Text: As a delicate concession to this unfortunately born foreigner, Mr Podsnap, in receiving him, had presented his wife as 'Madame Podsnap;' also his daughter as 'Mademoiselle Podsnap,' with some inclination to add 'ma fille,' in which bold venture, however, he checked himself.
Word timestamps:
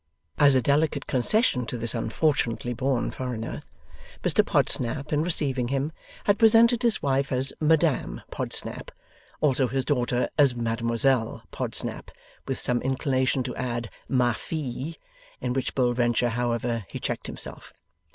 As 0.39 0.55
a 0.55 0.63
delicate 0.63 1.05
concession 1.05 1.67
to 1.67 1.77
this 1.77 1.93
unfortunately 1.93 2.73
born 2.73 3.11
foreigner, 3.11 3.61
Mr 4.23 4.43
Podsnap, 4.43 5.13
in 5.13 5.21
receiving 5.21 5.67
him, 5.67 5.91
had 6.23 6.39
presented 6.39 6.81
his 6.81 7.03
wife 7.03 7.31
as 7.31 7.53
'Madame 7.59 8.23
Podsnap;' 8.31 8.89
also 9.41 9.67
his 9.67 9.85
daughter 9.85 10.27
as 10.39 10.55
'Mademoiselle 10.55 11.43
Podsnap,' 11.51 12.09
with 12.47 12.57
some 12.57 12.81
inclination 12.81 13.43
to 13.43 13.55
add 13.55 13.91
'ma 14.09 14.33
fille,' 14.33 14.95
in 15.39 15.53
which 15.53 15.75
bold 15.75 15.97
venture, 15.97 16.29
however, 16.29 16.83
he 16.89 16.97
checked 16.99 17.27
himself. 17.27 17.71